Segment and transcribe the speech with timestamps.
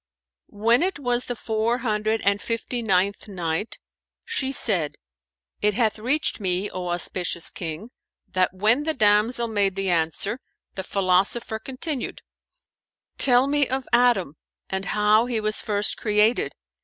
[0.47, 3.77] When it was the Four Hundred and Fifty ninth Night,
[4.25, 4.95] She said,
[5.61, 7.91] It hath reached me, O auspicious King,
[8.27, 10.39] that when the damsel made the answer,
[10.73, 12.23] the philosopher continued,
[13.19, 14.37] "Tell me of Adam
[14.71, 16.55] and how he was first created?"